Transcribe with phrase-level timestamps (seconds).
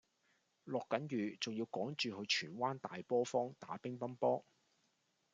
[0.63, 4.43] 落緊雨仲要趕住去荃灣大陂坊打乒乓波